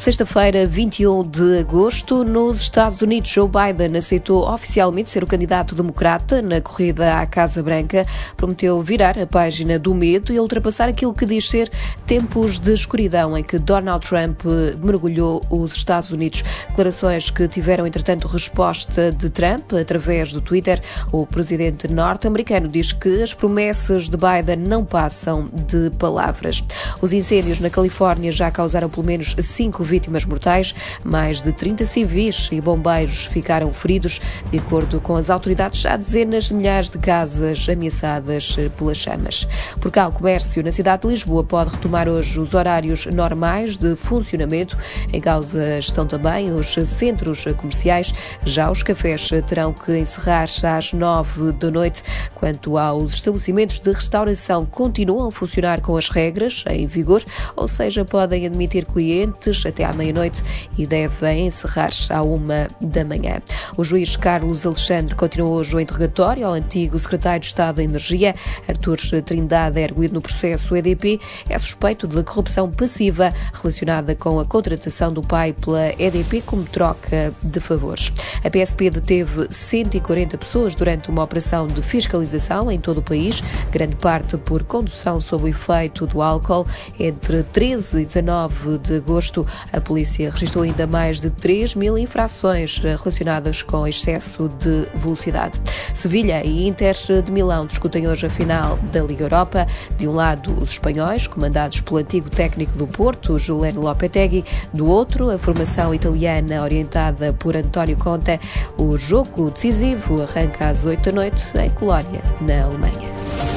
[0.00, 6.40] Sexta-feira, 21 de agosto, nos Estados Unidos, Joe Biden aceitou oficialmente ser o candidato democrata
[6.40, 8.06] na corrida à Casa Branca.
[8.34, 11.70] Prometeu virar a página do medo e ultrapassar aquilo que diz ser
[12.06, 14.40] tempos de escuridão em que Donald Trump
[14.82, 16.42] mergulhou os Estados Unidos.
[16.68, 20.80] Declarações que tiveram, entretanto, resposta de Trump através do Twitter.
[21.12, 26.64] O presidente norte-americano diz que as promessas de Biden não passam de palavras.
[27.02, 32.48] Os incêndios na Califórnia já causaram pelo menos cinco vítimas mortais, mais de 30 civis
[32.52, 34.20] e bombeiros ficaram feridos.
[34.50, 39.48] De acordo com as autoridades, há dezenas de milhares de casas ameaçadas pelas chamas.
[39.80, 43.96] Por cá, o comércio na cidade de Lisboa pode retomar hoje os horários normais de
[43.96, 44.78] funcionamento.
[45.12, 48.14] Em causa estão também os centros comerciais.
[48.44, 52.02] Já os cafés terão que encerrar às nove da noite.
[52.34, 57.22] Quanto aos estabelecimentos de restauração, continuam a funcionar com as regras em vigor,
[57.56, 60.42] ou seja, podem admitir clientes até à meia-noite
[60.76, 63.40] e devem encerrar-se à uma da manhã.
[63.76, 68.34] O juiz Carlos Alexandre continuou hoje o interrogatório ao antigo secretário de Estado da Energia,
[68.68, 75.12] Artur Trindade, erguido no processo EDP, é suspeito de corrupção passiva relacionada com a contratação
[75.12, 78.12] do pai pela EDP como troca de favores.
[78.44, 83.96] A PSP deteve 140 pessoas durante uma operação de fiscalização em todo o país, grande
[83.96, 86.66] parte por condução sob o efeito do álcool.
[86.98, 92.78] Entre 13 e 19 de agosto, a polícia registrou ainda mais de 3 mil infrações
[92.78, 95.60] relacionadas com excesso de velocidade.
[95.94, 99.66] Sevilha e Inter de Milão discutem hoje a final da Liga Europa.
[99.96, 104.44] De um lado, os espanhóis, comandados pelo antigo técnico do Porto, Juliano Lopetegui.
[104.72, 108.38] Do outro, a formação italiana, orientada por António Conte.
[108.76, 113.49] O jogo decisivo arranca às 8 da noite em Colónia, na Alemanha.